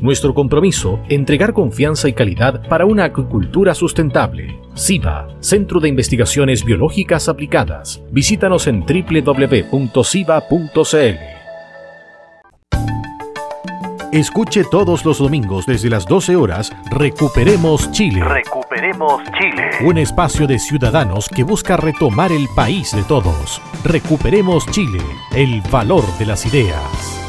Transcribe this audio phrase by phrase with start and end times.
[0.00, 4.60] nuestro compromiso, entregar confianza y calidad para una acuicultura sustentable.
[4.74, 8.02] SIBA, Centro de Investigaciones Biológicas Aplicadas.
[8.10, 9.74] Visítanos en www.siba.cl.
[14.14, 18.22] Escuche todos los domingos desde las 12 horas Recuperemos Chile.
[18.22, 19.70] Recuperemos Chile.
[19.84, 23.60] Un espacio de ciudadanos que busca retomar el país de todos.
[23.82, 25.00] Recuperemos Chile,
[25.34, 27.23] el valor de las ideas.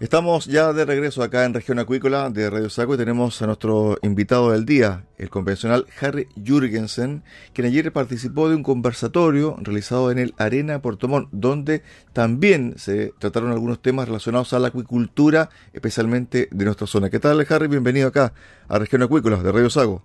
[0.00, 3.98] Estamos ya de regreso acá en Región Acuícola de Radio Saco y tenemos a nuestro
[4.00, 10.18] invitado del día, el convencional Harry Jürgensen, quien ayer participó de un conversatorio realizado en
[10.18, 11.82] el Arena Portomón, donde
[12.14, 17.10] también se trataron algunos temas relacionados a la acuicultura, especialmente de nuestra zona.
[17.10, 17.66] ¿Qué tal, Harry?
[17.66, 18.32] Bienvenido acá
[18.70, 20.02] a Región Acuícola de Radio Sago.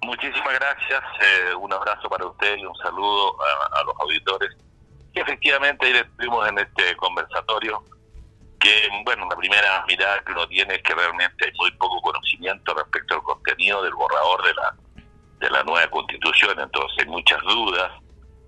[0.00, 3.36] Muchísimas gracias, eh, un abrazo para usted y un saludo
[3.70, 4.56] a, los auditores.
[5.12, 7.82] Y efectivamente, estuvimos en este conversatorio
[8.58, 12.74] que, bueno, la primera mirada que uno tiene es que realmente hay muy poco conocimiento
[12.74, 14.76] respecto al contenido del borrador de la,
[15.40, 17.92] de la nueva constitución, entonces hay muchas dudas,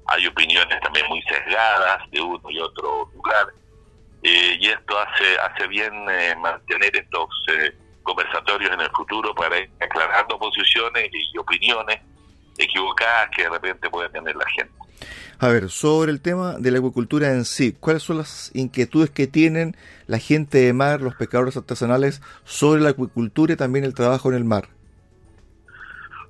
[0.07, 3.49] hay opiniones también muy sesgadas de uno y otro lugar,
[4.23, 9.59] eh, y esto hace, hace bien eh, mantener estos eh, conversatorios en el futuro para
[9.59, 12.01] ir aclarando posiciones y opiniones
[12.59, 14.80] equivocadas que de repente puede tener la gente.
[15.43, 19.27] A ver, sobre el tema de la acuicultura en sí, ¿cuáles son las inquietudes que
[19.27, 19.75] tienen
[20.07, 24.37] la gente de mar, los pescadores artesanales, sobre la acuicultura y también el trabajo en
[24.37, 24.69] el mar?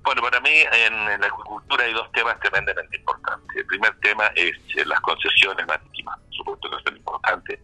[0.05, 0.51] Bueno, para mí
[0.87, 3.57] en la acuicultura hay dos temas tremendamente importantes.
[3.57, 7.61] El primer tema es eh, las concesiones marítimas, por supuesto que es importante,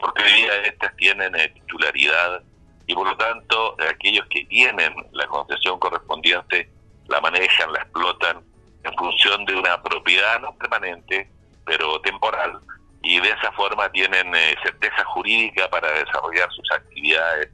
[0.00, 2.42] porque hoy día estas tienen eh, titularidad
[2.88, 6.68] y por lo tanto aquellos que tienen la concesión correspondiente
[7.06, 8.51] la manejan, la explotan
[8.84, 11.30] en función de una propiedad no permanente,
[11.64, 12.60] pero temporal,
[13.02, 17.50] y de esa forma tienen eh, certeza jurídica para desarrollar sus actividades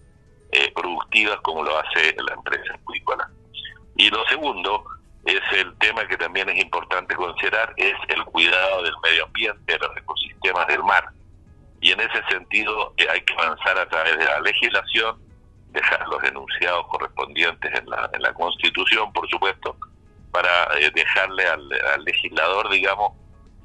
[0.52, 3.28] eh, productivas como lo hace la empresa acuícola.
[3.96, 4.84] Y lo segundo
[5.24, 9.96] es el tema que también es importante considerar, es el cuidado del medio ambiente, los
[9.96, 11.08] ecosistemas del mar.
[11.80, 15.18] Y en ese sentido eh, hay que avanzar a través de la legislación,
[15.70, 19.76] dejar los enunciados correspondientes en la, en la Constitución, por supuesto,
[20.32, 21.68] para eh, dejarle al,
[22.04, 23.12] legislador, digamos,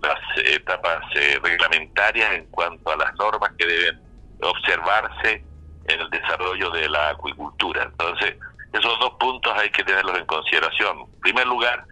[0.01, 4.01] las etapas eh, reglamentarias en cuanto a las normas que deben
[4.41, 5.43] observarse
[5.85, 7.83] en el desarrollo de la acuicultura.
[7.83, 8.35] Entonces,
[8.73, 10.99] esos dos puntos hay que tenerlos en consideración.
[11.01, 11.85] En primer lugar,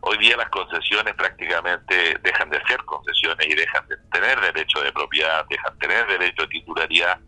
[0.00, 4.92] hoy día las concesiones prácticamente dejan de ser concesiones y dejan de tener derecho de
[4.92, 7.18] propiedad, dejan de tener derecho de titularidad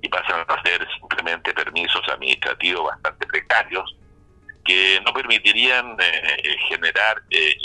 [0.00, 3.97] y pasan a ser simplemente permisos administrativos bastante precarios
[4.68, 7.56] que no permitirían eh, generar eh,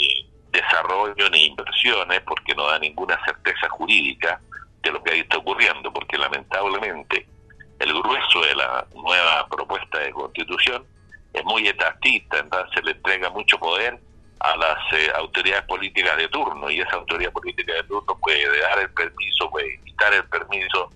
[0.50, 4.40] desarrollo ni inversiones porque no da ninguna certeza jurídica
[4.82, 7.26] de lo que ahí está ocurriendo, porque lamentablemente
[7.78, 10.86] el grueso de la nueva propuesta de constitución
[11.34, 13.98] es muy etatista, entonces le entrega mucho poder
[14.40, 18.78] a las eh, autoridades políticas de turno y esa autoridad política de turno puede dar
[18.78, 20.90] el permiso, puede quitar el permiso,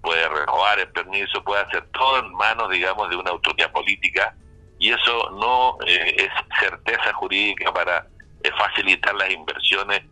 [0.00, 4.34] puede renovar el permiso, puede hacer todo en manos, digamos, de una autoridad política
[4.82, 8.04] y eso no eh, es certeza jurídica para
[8.42, 10.02] eh, facilitar las inversiones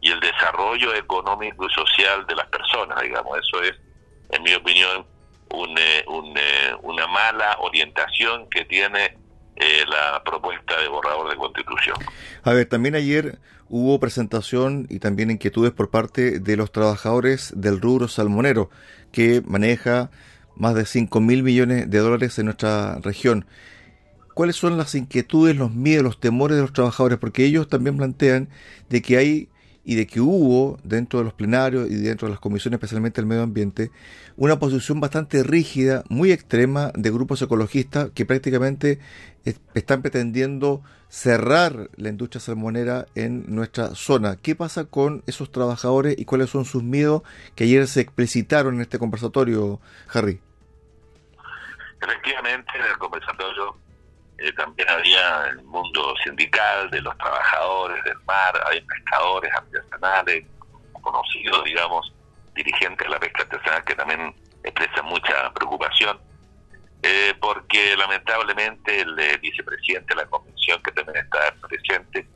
[0.00, 3.36] y el desarrollo económico y social de las personas, digamos.
[3.40, 3.72] Eso es,
[4.30, 5.04] en mi opinión,
[5.52, 6.04] un, eh,
[6.82, 9.18] una mala orientación que tiene
[9.88, 11.96] la propuesta de borrador de constitución.
[12.44, 13.38] A ver, también ayer
[13.68, 18.70] hubo presentación y también inquietudes por parte de los trabajadores del rubro salmonero,
[19.12, 20.10] que maneja
[20.56, 23.44] más de 5 mil millones de dólares en nuestra región
[24.40, 28.48] cuáles son las inquietudes, los miedos, los temores de los trabajadores, porque ellos también plantean
[28.88, 29.50] de que hay
[29.84, 33.26] y de que hubo dentro de los plenarios y dentro de las comisiones, especialmente el
[33.26, 33.90] medio ambiente,
[34.38, 38.98] una posición bastante rígida, muy extrema de grupos ecologistas que prácticamente
[39.74, 44.36] están pretendiendo cerrar la industria salmonera en nuestra zona.
[44.36, 47.24] ¿Qué pasa con esos trabajadores y cuáles son sus miedos
[47.56, 50.40] que ayer se explicitaron en este conversatorio, Harry?
[52.00, 53.76] Efectivamente, en el conversatorio
[54.40, 60.46] eh, también había el mundo sindical de los trabajadores del mar, hay pescadores artesanales,
[61.02, 62.10] conocidos, digamos,
[62.54, 64.34] dirigentes de la pesca artesanal que también
[64.64, 66.18] expresan mucha preocupación,
[67.02, 72.26] eh, porque lamentablemente el eh, vicepresidente de la convención, que también está presente,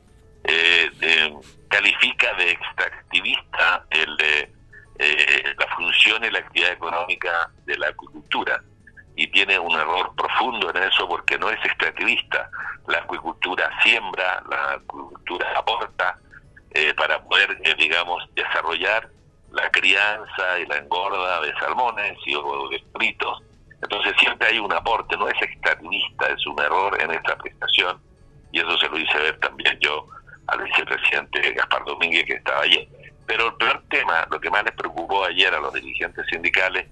[1.69, 4.15] califica de extractivista el,
[5.57, 8.61] la función y la actividad económica de la acuicultura
[9.15, 12.49] y tiene un error profundo en eso porque no es extractivista.
[12.87, 16.19] La acuicultura siembra, la acuicultura aporta
[16.71, 19.09] eh, para poder, eh, digamos, desarrollar
[19.51, 23.41] la crianza y la engorda de salmones y o de fritos.
[23.81, 28.01] Entonces siempre hay un aporte, no es extractivista, es un error en esta prestación
[28.51, 30.07] y eso se lo hice ver también yo
[30.47, 32.87] al vicepresidente Gaspar Domínguez que estaba allí.
[33.25, 36.87] Pero el peor tema, lo que más les preocupó ayer a los dirigentes sindicales,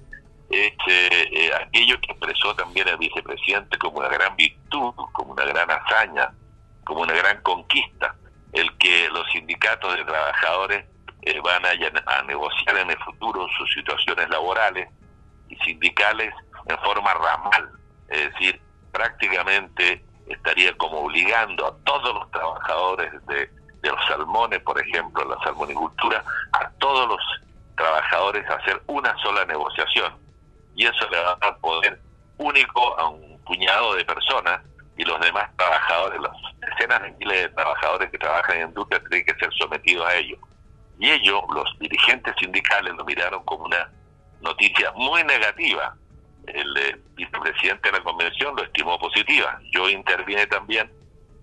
[0.53, 5.69] es eh, aquello que expresó también el vicepresidente como una gran virtud, como una gran
[5.71, 6.31] hazaña,
[6.83, 8.15] como una gran conquista,
[8.51, 10.85] el que los sindicatos de trabajadores
[11.23, 11.69] eh, van a,
[12.17, 14.89] a, negociar en el futuro sus situaciones laborales
[15.49, 16.33] y sindicales
[16.65, 17.69] en forma ramal,
[18.09, 18.61] es decir,
[18.91, 23.49] prácticamente estaría como obligando a todos los trabajadores de,
[23.81, 26.23] de los salmones, por ejemplo, la salmonicultura,
[26.53, 27.21] a todos los
[27.75, 30.22] trabajadores a hacer una sola negociación
[30.75, 31.99] y eso le va a dar poder
[32.37, 34.61] único a un puñado de personas
[34.97, 39.25] y los demás trabajadores, las decenas de miles de trabajadores que trabajan en industria tienen
[39.25, 40.37] que ser sometidos a ello.
[40.99, 43.89] Y ellos, los dirigentes sindicales, lo miraron como una
[44.41, 45.95] noticia muy negativa.
[46.45, 49.59] El eh, vicepresidente de la convención lo estimó positiva.
[49.71, 50.91] Yo intervine también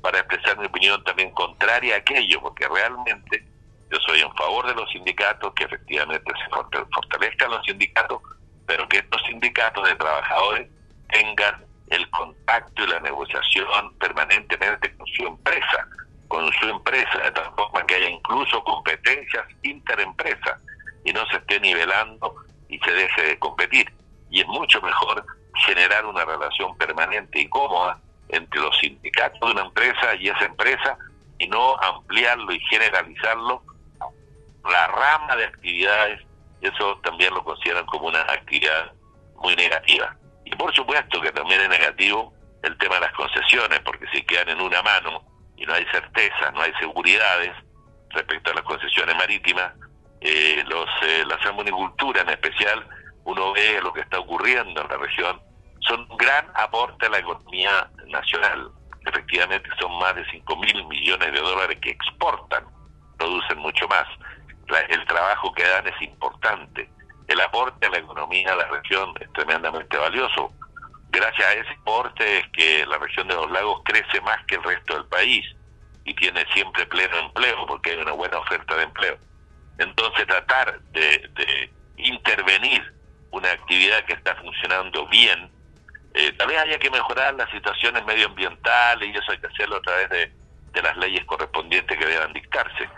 [0.01, 3.45] para expresar mi opinión también contraria a aquello, porque realmente
[3.91, 8.23] yo soy en favor de los sindicatos, que efectivamente se fortalezcan los sindicatos,
[8.71, 10.69] pero que estos sindicatos de trabajadores
[11.09, 11.57] tengan
[11.89, 15.89] el contacto y la negociación permanentemente con su empresa,
[16.29, 20.61] con su empresa, de tal forma que haya incluso competencias interempresas
[21.05, 22.33] y no se esté nivelando
[22.69, 23.93] y se deje de competir.
[24.31, 25.27] Y es mucho mejor
[25.67, 30.97] generar una relación permanente y cómoda entre los sindicatos de una empresa y esa empresa
[31.41, 33.65] y no ampliarlo y generalizarlo
[34.63, 36.30] la rama de actividades
[36.61, 38.93] eso también lo consideran como una actividad
[39.37, 40.17] muy negativa.
[40.45, 44.51] Y por supuesto que también es negativo el tema de las concesiones, porque si quedan
[44.51, 45.25] en una mano
[45.57, 47.53] y no hay certeza, no hay seguridades
[48.11, 49.73] respecto a las concesiones marítimas,
[50.21, 52.87] eh, los, eh, la salmonicultura en especial,
[53.25, 55.41] uno ve lo que está ocurriendo en la región,
[55.81, 58.71] son un gran aporte a la economía nacional.
[59.07, 62.65] Efectivamente son más de 5 mil millones de dólares que exportan,
[63.17, 64.07] producen mucho más
[64.89, 66.89] el trabajo que dan es importante.
[67.29, 70.53] El aporte a la economía de la región es tremendamente valioso.
[71.11, 74.63] Gracias a ese aporte es que la región de los lagos crece más que el
[74.63, 75.45] resto del país
[76.05, 79.19] y tiene siempre pleno empleo porque hay una buena oferta de empleo.
[79.79, 82.83] Entonces tratar de, intervenir
[83.31, 85.51] una actividad que está funcionando bien,
[86.15, 89.83] eh, tal vez haya que mejorar las situaciones medioambientales y eso hay que hacerlo a
[89.83, 90.33] través de,
[90.73, 92.89] de las leyes correspondientes que deban dictarse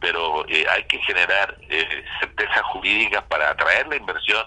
[0.00, 4.46] pero eh, hay que generar eh, certeza jurídica para atraer la inversión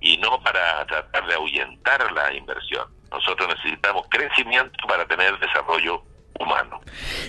[0.00, 2.86] y no para tratar de ahuyentar la inversión.
[3.10, 6.02] Nosotros necesitamos crecimiento para tener desarrollo
[6.38, 6.80] humano.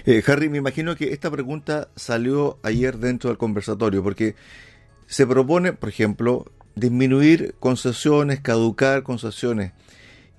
[0.06, 4.36] Eh, Harry, me imagino que esta pregunta salió ayer dentro del conversatorio, porque
[5.06, 6.46] se propone, por ejemplo,
[6.76, 9.74] disminuir concesiones, caducar concesiones.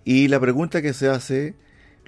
[0.04, 1.54] Y la pregunta que se hace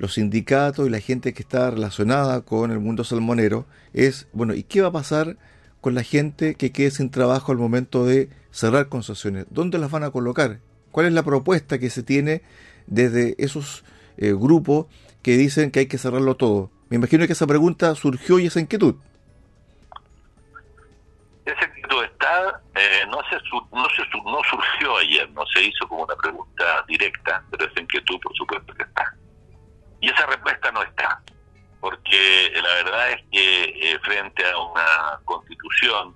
[0.01, 4.63] los sindicatos y la gente que está relacionada con el mundo salmonero es, bueno, ¿y
[4.63, 5.37] qué va a pasar
[5.83, 9.45] con la gente que quede sin trabajo al momento de cerrar concesiones?
[9.51, 10.61] ¿Dónde las van a colocar?
[10.91, 12.41] ¿Cuál es la propuesta que se tiene
[12.87, 13.85] desde esos
[14.17, 14.87] eh, grupos
[15.21, 16.71] que dicen que hay que cerrarlo todo?
[16.89, 18.95] Me imagino que esa pregunta surgió y esa inquietud.
[21.45, 26.17] Esa inquietud está, eh, no, no, se, no surgió ayer, no se hizo como una
[26.17, 29.15] pregunta directa, pero esa inquietud por supuesto que está.
[30.01, 31.21] Y esa respuesta no está,
[31.81, 36.15] porque la verdad es que eh, frente a una constitución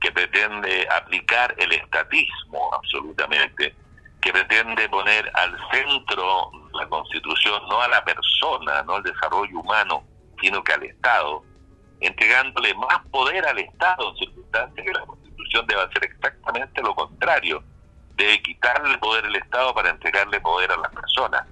[0.00, 3.74] que pretende aplicar el estatismo absolutamente,
[4.20, 10.04] que pretende poner al centro la constitución no a la persona, no al desarrollo humano,
[10.40, 11.42] sino que al Estado,
[12.00, 17.62] entregándole más poder al Estado en circunstancias que la Constitución debe hacer exactamente lo contrario,
[18.16, 21.46] de quitarle poder al Estado para entregarle poder a las personas.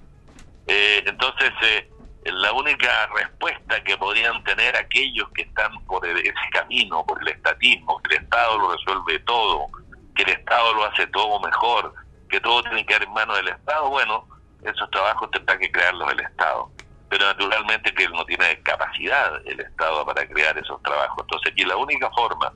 [0.67, 1.89] Eh, entonces, eh,
[2.25, 8.01] la única respuesta que podrían tener aquellos que están por ese camino, por el estatismo,
[8.01, 9.67] que el Estado lo resuelve todo,
[10.15, 11.93] que el Estado lo hace todo mejor,
[12.29, 14.27] que todo tiene que quedar en manos del Estado, bueno,
[14.63, 16.71] esos trabajos tendrá que crearlos el Estado.
[17.09, 21.17] Pero naturalmente que no tiene capacidad el Estado para crear esos trabajos.
[21.21, 22.51] Entonces aquí la única forma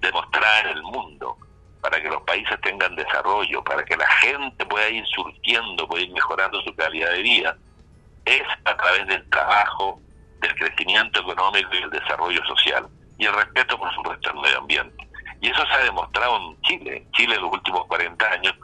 [0.00, 1.36] de mostrar el mundo
[1.80, 6.12] para que los países tengan desarrollo, para que la gente pueda ir surgiendo, pueda ir
[6.12, 7.56] mejorando su calidad de vida,
[8.24, 10.00] es a través del trabajo,
[10.40, 12.86] del crecimiento económico y el desarrollo social.
[13.18, 15.08] Y el respeto, por supuesto, al medio ambiente.
[15.40, 17.06] Y eso se ha demostrado en Chile.
[17.12, 18.54] Chile en los últimos 40 años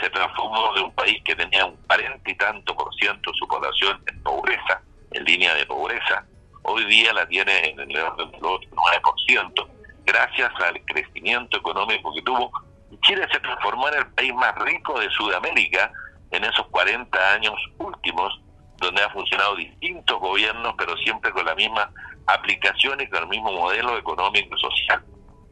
[0.00, 3.48] se transformó de un país que tenía un 40 y tanto por ciento de su
[3.48, 4.80] población en pobreza,
[5.12, 6.24] en línea de pobreza.
[6.62, 9.68] Hoy día la tiene en el orden del 9%,
[10.04, 12.50] gracias al crecimiento económico que tuvo.
[13.02, 15.92] Chile se transformó en el país más rico de Sudamérica
[16.30, 18.40] en esos 40 años últimos,
[18.78, 21.90] donde han funcionado distintos gobiernos, pero siempre con la misma
[22.26, 25.02] aplicación y con el mismo modelo económico y social.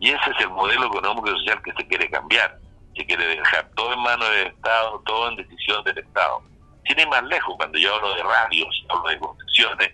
[0.00, 2.58] Y ese es el modelo económico y social que se quiere cambiar.
[2.96, 6.42] Se quiere dejar todo en manos del Estado, todo en decisión del Estado.
[6.86, 9.90] Sin ir más lejos, cuando yo hablo de radios, hablo de concesiones,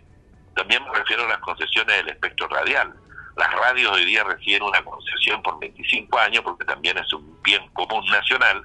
[0.57, 2.93] también me refiero a las concesiones del espectro radial.
[3.41, 7.67] Las radios hoy día reciben una concesión por 25 años porque también es un bien
[7.73, 8.63] común nacional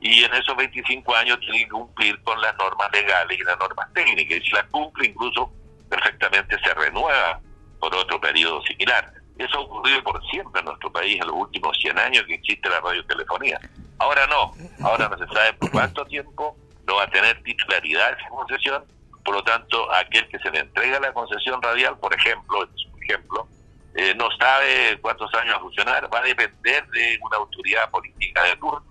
[0.00, 3.92] y en esos 25 años tiene que cumplir con las normas legales y las normas
[3.92, 4.38] técnicas.
[4.38, 5.50] Y si las cumple, incluso
[5.88, 7.40] perfectamente se renueva
[7.80, 9.12] por otro periodo similar.
[9.36, 12.68] Eso ha ocurrido por siempre en nuestro país en los últimos 100 años que existe
[12.68, 13.58] la radiotelefonía.
[13.98, 14.54] Ahora no,
[14.84, 16.56] ahora no se sabe por cuánto tiempo
[16.86, 18.84] no va a tener titularidad esa concesión,
[19.24, 23.48] por lo tanto, aquel que se le entrega la concesión radial, por ejemplo, un ejemplo,
[23.94, 28.42] eh, no sabe cuántos años va a funcionar, va a depender de una autoridad política
[28.42, 28.84] de turno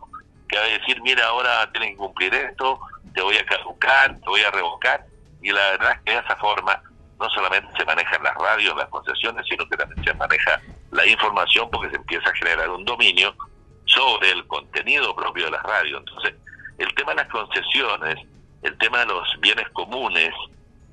[0.47, 2.79] que va a decir, mira, ahora tienen que cumplir esto,
[3.13, 5.05] te voy a caducar, te voy a revocar,
[5.41, 6.81] y la verdad es que de esa forma
[7.19, 11.69] no solamente se manejan las radios, las concesiones, sino que también se maneja la información
[11.71, 13.35] porque se empieza a generar un dominio
[13.85, 15.99] sobre el contenido propio de las radios.
[15.99, 16.33] Entonces,
[16.77, 18.15] el tema de las concesiones,
[18.61, 20.31] el tema de los bienes comunes,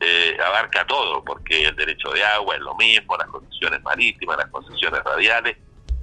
[0.01, 4.49] eh, abarca todo, porque el derecho de agua es lo mismo, las concesiones marítimas, las
[4.49, 5.57] concesiones radiales,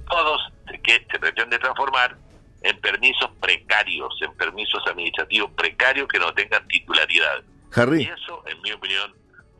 [0.08, 0.40] todos
[0.82, 2.16] que se pretende transformar
[2.62, 7.42] en permisos precarios, en permisos administrativos precarios que no tengan titularidad.
[8.02, 9.14] Y eso, en mi opinión,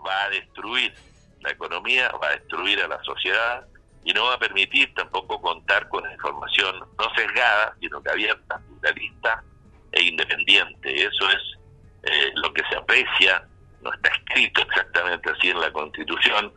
[0.06, 0.94] va a destruir
[1.40, 3.66] la economía, va a destruir a la sociedad
[4.04, 9.42] y no va a permitir tampoco contar con información no sesgada, sino que abierta, pluralista
[9.92, 10.94] e independiente.
[10.94, 11.58] Eso es
[12.04, 13.46] eh, lo que se aprecia,
[13.82, 16.52] no está escrito exactamente así en la Constitución,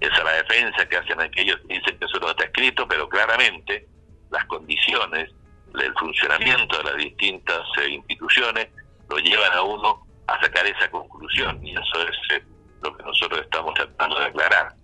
[0.00, 3.08] esa es la defensa que hacen aquellos que dicen que eso no está escrito, pero
[3.08, 3.88] claramente
[4.30, 5.30] las condiciones
[5.74, 8.68] el funcionamiento de las distintas eh, instituciones
[9.08, 12.44] lo llevan a uno a sacar esa conclusión y eso es eh,
[12.82, 14.74] lo que nosotros estamos tratando de aclarar.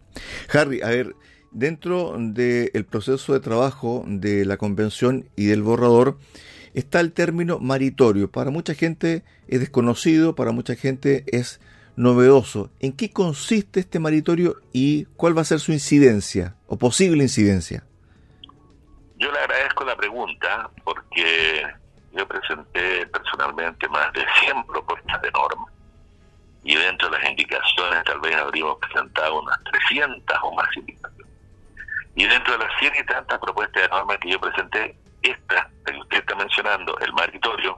[0.52, 1.16] Harry, a ver,
[1.50, 6.18] dentro del proceso de trabajo de la convención y del borrador
[6.75, 8.30] está el término maritorio.
[8.30, 11.61] Para mucha gente es desconocido, para mucha gente es
[11.96, 12.70] novedoso.
[12.80, 17.84] ¿En qué consiste este maritorio y cuál va a ser su incidencia o posible incidencia?
[19.16, 21.62] Yo le agradezco la pregunta porque
[22.12, 25.66] yo presenté personalmente más de 100 propuestas de norma
[26.64, 31.32] y dentro de las indicaciones tal vez habríamos presentado unas 300 o más indicaciones.
[32.14, 35.96] Y dentro de las 100 y tantas propuestas de norma que yo presenté, esta que
[35.96, 37.76] usted está mencionando, el maritorio,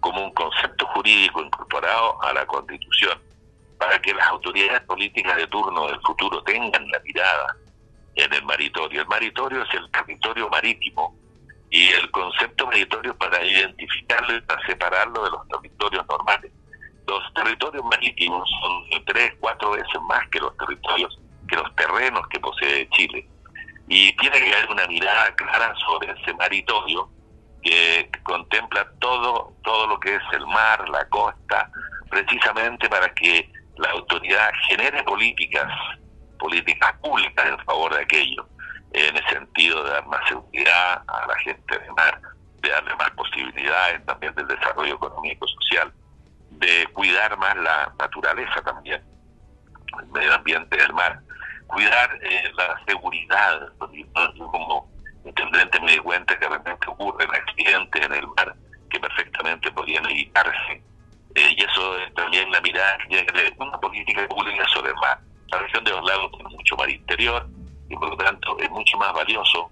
[0.00, 3.18] como un concepto jurídico incorporado a la Constitución,
[3.82, 7.56] para que las autoridades políticas de turno del futuro tengan la mirada
[8.14, 9.00] en el maritorio.
[9.00, 11.16] El maritorio es el territorio marítimo
[11.68, 16.52] y el concepto maritorio para identificarlo y para separarlo de los territorios normales.
[17.08, 22.38] Los territorios marítimos son tres, cuatro veces más que los territorios, que los terrenos que
[22.38, 23.26] posee Chile.
[23.88, 27.10] Y tiene que haber una mirada clara sobre ese maritorio
[27.64, 31.68] que contempla todo, todo lo que es el mar, la costa,
[32.08, 35.70] precisamente para que la autoridad genere políticas
[36.42, 38.44] políticas públicas en favor de aquello,
[38.92, 42.20] en el sentido de dar más seguridad a la gente de mar,
[42.60, 45.92] de darle más posibilidades también del desarrollo económico social,
[46.50, 49.00] de cuidar más la naturaleza también,
[50.00, 51.20] el medio ambiente del mar,
[51.68, 53.68] cuidar eh, la seguridad,
[54.36, 54.90] como
[55.24, 58.54] intendente me di cuenta que de repente ocurren accidentes en el mar
[58.90, 60.82] que perfectamente podrían evitarse.
[61.34, 64.90] Eh, y eso es también la mirada que tiene que tener una política pública sobre
[64.90, 65.18] el mar
[65.52, 67.46] la región de los lagos tiene mucho mar interior
[67.88, 69.70] y por lo tanto es mucho más valioso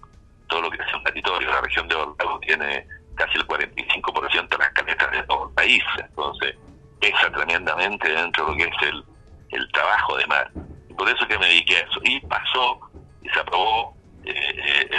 [0.48, 1.48] todo lo que es un territorio.
[1.48, 5.82] La región de Orlando tiene casi el 45% de las caletas de todo el país,
[5.98, 6.56] entonces
[7.00, 9.04] pesa tremendamente dentro de lo que es el,
[9.52, 10.50] el trabajo de mar.
[10.96, 12.00] Por eso que me dediqué a eso.
[12.02, 12.80] Y pasó
[13.22, 14.90] y se aprobó eh,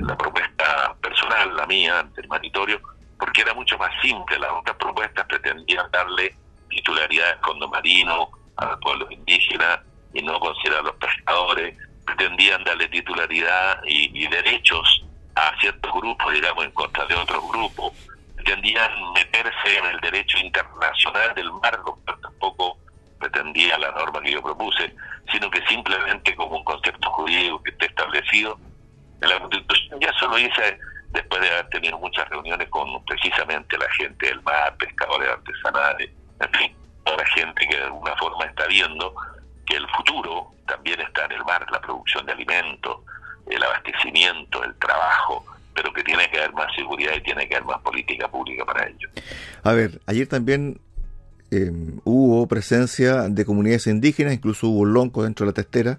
[0.00, 2.80] la propuesta personal, la mía, ante el manitorio,
[3.18, 4.38] porque era mucho más simple.
[4.38, 6.34] Las otras propuestas pretendían darle
[6.68, 9.80] titularidad al fondo marino, a los pueblos indígenas,
[10.12, 11.76] y no considerar a los pescadores.
[12.04, 15.04] Pretendían darle titularidad y, derechos
[15.34, 17.92] a ciertos grupos, digamos, en contra de otros grupos.
[18.36, 22.78] Pretendían meterse en el derecho internacional del mar, lo tampoco
[23.18, 24.94] pretendía la norma que yo propuse,
[25.32, 28.58] sino que simplemente como un concepto jurídico que esté establecido
[29.22, 30.00] en la Constitución.
[30.00, 30.78] Ya eso lo hice
[31.14, 36.50] después de haber tenido muchas reuniones con precisamente la gente del mar, pescadores artesanales, en
[36.50, 39.14] fin, toda la gente que de alguna forma está viendo
[39.64, 42.98] que el futuro también está en el mar, la producción de alimentos,
[43.48, 45.44] el abastecimiento, el trabajo,
[45.74, 48.86] pero que tiene que haber más seguridad y tiene que haber más política pública para
[48.88, 49.08] ello.
[49.62, 50.80] A ver, ayer también
[51.50, 51.70] eh,
[52.04, 55.98] hubo presencia de comunidades indígenas, incluso hubo un lonco dentro de la testera,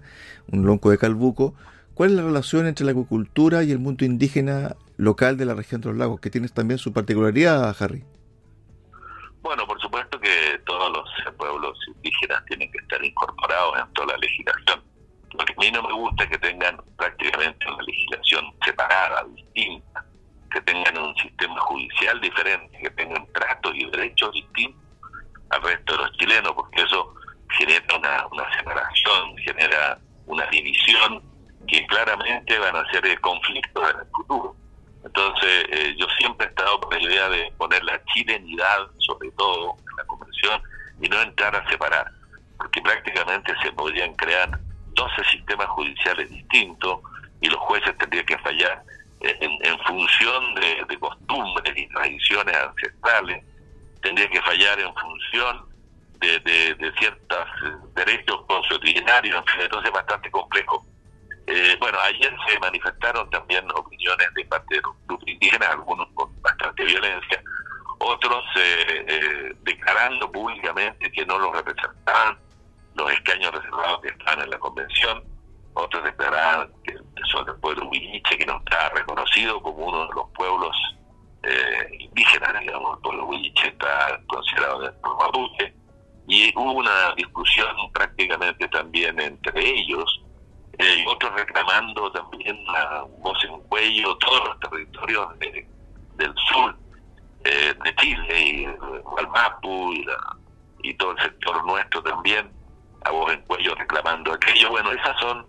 [0.52, 1.54] un lonco de Calbuco.
[1.94, 5.80] ¿Cuál es la relación entre la acuicultura y el mundo indígena local de la región
[5.80, 8.04] de los lagos, que tiene también su particularidad, Harry?
[9.42, 14.18] Bueno, por supuesto que todos los pueblos indígenas tienen que estar incorporados en toda la
[14.18, 14.82] legislación.
[15.38, 20.04] Lo que a mí no me gusta es que tengan prácticamente una legislación separada, distinta,
[20.50, 24.82] que tengan un sistema judicial diferente, que tengan tratos y derechos distintos
[25.50, 27.14] al resto de los chilenos, porque eso
[27.56, 31.22] genera una, una separación, genera una división
[31.68, 34.56] que claramente van a ser conflictos en el futuro.
[35.04, 39.76] Entonces, eh, yo siempre he estado por la idea de poner la chilenidad, sobre todo
[39.78, 40.62] en la convención,
[41.00, 42.10] y no entrar a separar,
[42.56, 44.58] porque prácticamente se podrían crear
[44.94, 47.00] 12 sistemas judiciales distintos
[47.40, 48.82] y los jueces tendrían que fallar
[49.20, 53.44] en, función de, de costumbres y tradiciones ancestrales
[54.06, 55.66] tendría que fallar en función
[56.20, 60.84] de, de, ciertos eh, derechos consuetudinarios, entonces es bastante complejo.
[61.46, 66.42] Eh, bueno, ayer se manifestaron también opiniones de parte de los grupos indígenas, algunos con
[66.42, 67.42] bastante violencia,
[67.98, 72.38] otros eh, declarando públicamente que no los representaban
[72.94, 75.22] los escaños reservados que están en la convención,
[75.74, 76.96] otros declaraban que
[77.30, 80.76] son del pueblo huilliche, que no está reconocido como uno de los pueblos
[81.42, 85.74] eh, indígenas, digamos, el pueblo huilliche está considerado dentro mapuche,
[86.26, 90.22] y hubo una discusión prácticamente también entre ellos,
[90.78, 96.76] eh, y otros reclamando también la voz en cuello, todos los territorios del sur
[97.44, 100.06] eh, de Chile, y el Mapu y,
[100.82, 102.50] y todo el sector nuestro también,
[103.04, 104.70] a voz en cuello reclamando aquello.
[104.70, 105.46] Bueno, esas son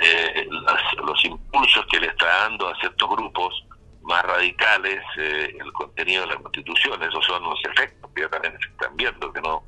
[0.00, 3.64] eh, los impulsos que le está dando a ciertos grupos
[4.02, 7.02] más radicales eh, el contenido de la Constitución.
[7.02, 9.62] Esos son los efectos que también se están viendo, que no,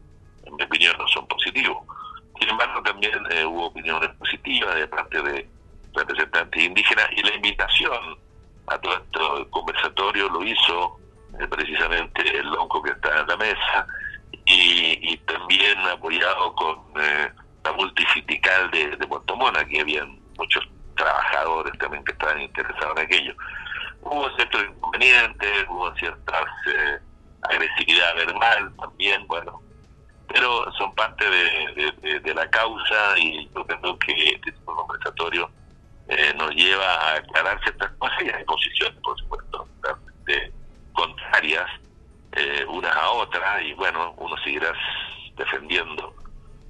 [0.44, 1.78] en mi opinión, no son positivos.
[2.40, 5.48] Sin embargo, también eh, hubo opiniones positivas de parte de
[5.94, 8.18] representantes indígenas y la invitación
[8.66, 10.98] a todo este conversatorio lo hizo
[11.38, 13.87] eh, precisamente el lonco que está en la mesa
[14.46, 22.05] y, también apoyado con la multisindical de, de Puerto Mona, que habían muchos trabajadores también
[22.05, 23.35] que estaban interesados en aquello.
[24.03, 26.98] Hubo ciertos inconvenientes, hubo cierta eh,
[27.42, 29.62] agresividad verbal también, bueno,
[30.32, 35.50] pero son parte de, de, la causa y yo creo que este tipo de conversatorio
[36.08, 39.68] eh, nos lleva a aclarar ciertas cosas y hay posiciones, por supuesto,
[40.26, 40.52] de,
[40.92, 41.68] contrarias
[42.32, 44.72] eh, unas a otras y bueno, uno seguirá
[45.36, 46.14] defendiendo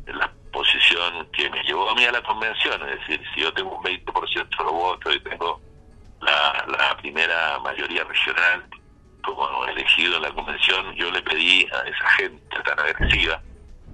[0.07, 3.77] la posición que me llevó a mí a la convención, es decir, si yo tengo
[3.77, 5.61] un 20% de los votos y tengo
[6.21, 8.65] la, primera mayoría regional
[9.23, 13.41] como elegido en la convención, yo le pedí a esa gente tan agresiva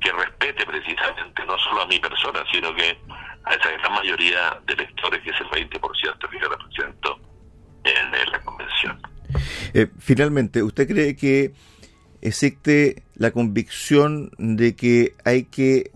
[0.00, 2.96] que respete precisamente no solo a mi persona, sino que
[3.44, 7.20] a esa gran mayoría de electores, que es el 20% que yo represento
[7.84, 9.00] en, la convención.
[9.72, 11.52] Eh, finalmente, ¿usted cree que
[12.20, 15.92] existe la convicción de que hay que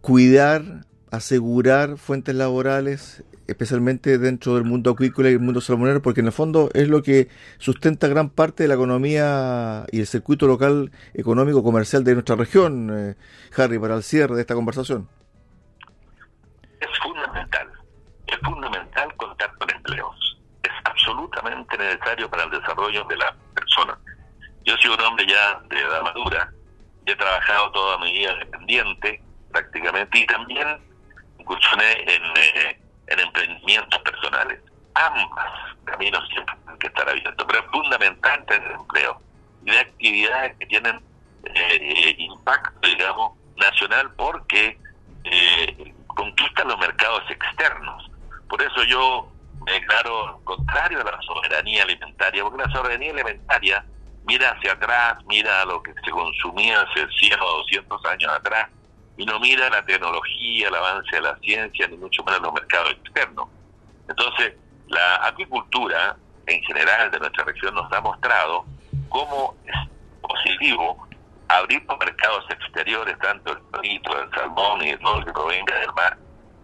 [0.00, 0.62] cuidar,
[1.10, 6.32] asegurar fuentes laborales especialmente dentro del mundo acuícola y el mundo salmonero, porque en el
[6.32, 7.28] fondo es lo que
[7.58, 12.90] sustenta gran parte de la economía y el circuito local económico comercial de nuestra región,
[12.92, 13.14] eh,
[13.56, 15.08] Harry, para el cierre de esta conversación.
[16.80, 17.68] Es fundamental,
[18.26, 23.98] es fundamental contar con empleos, es absolutamente necesario para el desarrollo de la persona.
[24.64, 26.52] Yo soy un hombre ya de edad madura,
[27.06, 30.66] he trabajado toda mi vida dependiente prácticamente y también
[31.38, 32.22] incursioné en...
[32.36, 32.83] Eh,
[34.02, 34.60] personales.
[34.94, 39.20] Ambas caminos tienen que estar abiertos, pero es fundamental tener empleo
[39.64, 41.00] y de actividades que tienen
[41.44, 44.78] eh, impacto, digamos, nacional porque
[45.24, 48.10] eh, conquistan los mercados externos.
[48.48, 49.28] Por eso yo
[49.64, 53.84] me declaro contrario a la soberanía alimentaria, porque la soberanía alimentaria
[54.26, 58.68] mira hacia atrás, mira a lo que se consumía hace 100 o 200 años atrás,
[59.16, 62.90] y no mira la tecnología, el avance de la ciencia, ni mucho menos los mercados
[62.92, 63.48] externos.
[64.08, 64.54] Entonces,
[64.88, 68.64] la acuicultura en general de nuestra región nos ha mostrado
[69.08, 69.74] cómo es
[70.20, 71.08] positivo
[71.48, 75.92] abrir los mercados exteriores, tanto el perito, el salmón y todo lo que provenga del
[75.92, 76.18] mar,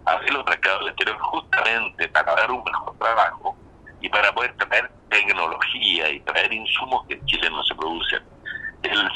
[0.06, 3.56] abrir los mercados exteriores justamente para dar un mejor trabajo
[4.00, 8.22] y para poder traer tecnología y traer insumos que en Chile no se producen.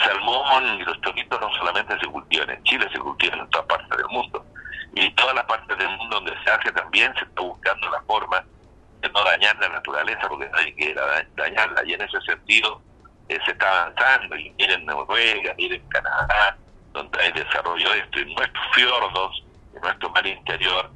[0.05, 3.97] Salmón y los choritos no solamente se cultivan en Chile, se cultivan en todas partes
[3.97, 4.45] del mundo.
[4.95, 8.01] Y en todas las partes del mundo donde se hace también se está buscando la
[8.03, 8.45] forma
[9.01, 11.01] de no dañar la naturaleza, porque nadie quiere
[11.37, 11.85] dañarla.
[11.85, 12.81] Y en ese sentido,
[13.29, 16.57] eh, se está avanzando, y miren Noruega, miren Canadá,
[16.93, 20.91] donde hay desarrollo de esto, y nuestros fiordos, en nuestro mar interior,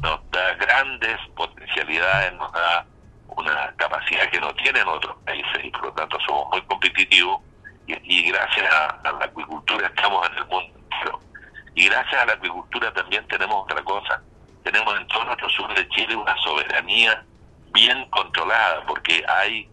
[0.00, 2.86] nos da grandes potencialidades, nos da
[3.28, 7.40] una capacidad que no tienen otros países y por lo tanto somos muy competitivos
[7.86, 11.20] y, gracias a, la acuicultura estamos en el mundo entero.
[11.74, 14.22] Y gracias a la acuicultura también tenemos otra cosa,
[14.62, 17.24] tenemos en todo nuestro sur de Chile una soberanía
[17.72, 19.68] bien controlada porque hay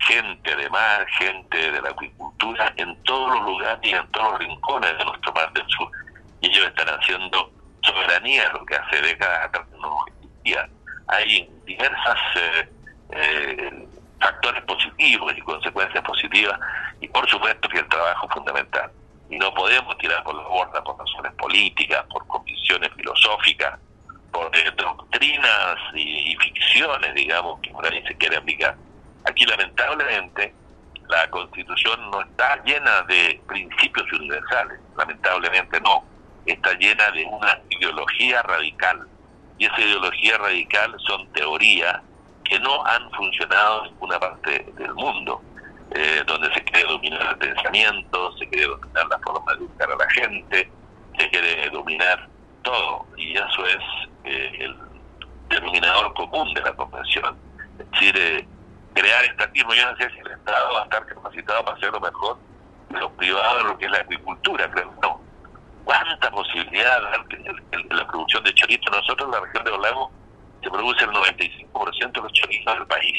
[0.00, 4.40] gente de mar, gente de la acuicultura en todos los lugares y en todos los
[4.40, 5.90] rincones de nuestro mar del sur.
[6.40, 7.50] Y ellos están haciendo
[7.82, 10.68] soberanía, lo que hace décadas atrás no existía.
[11.08, 12.68] Hay diversas eh,
[13.12, 13.88] eh,
[14.22, 16.58] factores positivos y consecuencias positivas
[17.00, 18.90] y por supuesto que el trabajo es fundamental.
[19.28, 23.78] Y no podemos tirar por la borda por razones políticas, por convicciones filosóficas,
[24.30, 28.76] por eh, doctrinas y, ficciones, digamos, que por ahí se quiere aplicar
[29.24, 30.54] Aquí lamentablemente
[31.08, 36.04] la constitución no está llena de principios universales, lamentablemente no,
[36.44, 39.06] está llena de una ideología radical.
[39.58, 42.00] Y esa ideología radical son teorías
[42.44, 45.40] que no han funcionado en ninguna parte del mundo,
[45.94, 49.96] eh, donde se quiere dominar el pensamiento, se quiere dominar la forma de educar a
[49.96, 50.70] la gente,
[51.18, 52.28] se quiere dominar
[52.62, 53.78] todo, y eso es
[54.24, 54.76] eh, el
[55.48, 57.36] denominador común de la convención.
[57.78, 58.48] Es decir, eh,
[58.94, 59.74] crear estatismo.
[59.74, 62.38] Yo no sé si el Estado va a estar capacitado para hacerlo mejor
[62.90, 65.20] que los privados, lo que es la agricultura, creo no.
[65.84, 68.94] ¿Cuánta posibilidad de la producción de choritos?
[68.94, 70.10] Nosotros en la región de los lagos
[70.62, 73.18] se produce el 95% de los chorizos del país.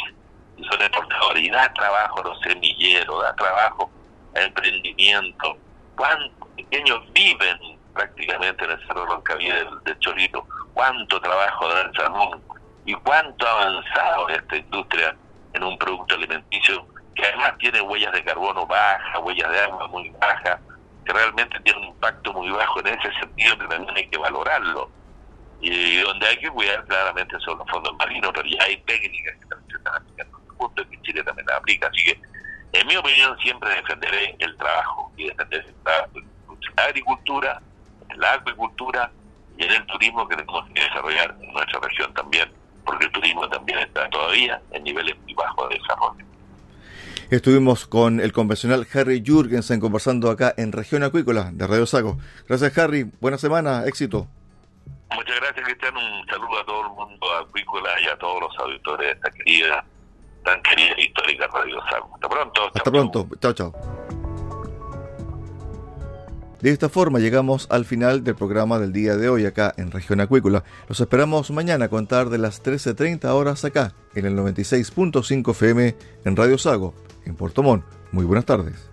[0.58, 1.43] Y son exportadores.
[1.43, 3.91] Y da trabajo a los semilleros, da trabajo
[4.36, 5.58] a emprendimiento.
[5.95, 7.58] ¿Cuántos pequeños viven
[7.93, 10.45] prácticamente en el Cerro Roncaví del, del chorito?
[10.73, 12.41] ¿Cuánto trabajo da el salmón?
[12.86, 15.15] ¿Y cuánto ha avanzado esta industria
[15.53, 20.10] en un producto alimenticio que además tiene huellas de carbono bajas, huellas de agua muy
[20.19, 20.60] bajas,
[21.06, 24.89] que realmente tiene un impacto muy bajo en ese sentido que también hay que valorarlo.
[25.63, 29.45] Y donde hay que cuidar claramente son los fondos marinos, pero ya hay técnicas que
[29.45, 31.88] también se están aplicando en el mundo y que Chile también la aplica.
[31.88, 32.21] Así que,
[32.73, 35.65] en mi opinión, siempre defenderé el trabajo y defenderé
[36.76, 37.62] la agricultura,
[38.15, 39.10] la acuicultura
[39.58, 42.52] y en el turismo que tenemos que desarrollar en nuestra región también
[42.86, 46.26] porque el turismo también está todavía en niveles muy bajos de desarrollo.
[47.30, 52.17] Estuvimos con el convencional Harry Jurgensen conversando acá en Región Acuícola de Radio Sago.
[52.47, 54.28] Gracias Harry, buena semana, éxito.
[55.15, 59.08] Muchas gracias Cristian, un saludo a todo el mundo acuícola y a todos los auditores
[59.08, 59.86] de esta querida,
[60.43, 62.12] tan querida histórica Radio Sago.
[62.15, 62.71] Hasta pronto.
[62.73, 63.73] Hasta pronto, chao chao.
[66.63, 70.21] De esta forma llegamos al final del programa del día de hoy acá en Región
[70.21, 70.63] Acuícola.
[70.88, 76.36] Los esperamos mañana a contar de las 13.30 horas acá en el 96.5 FM en
[76.38, 76.93] Radio Sago,
[77.26, 77.84] en Puerto Montt.
[78.13, 78.92] Muy buenas tardes.